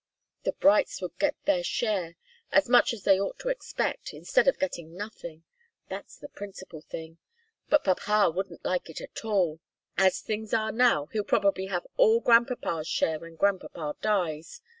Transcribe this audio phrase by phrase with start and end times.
[0.45, 2.15] "The Brights would get their share
[2.51, 5.43] as much as they ought to expect instead of getting nothing.
[5.89, 7.19] That's the principal thing.
[7.69, 9.59] But papa wouldn't like it at all.
[9.99, 14.59] As things are now, he'll probably have all grandpapa's share when grandpapa dies.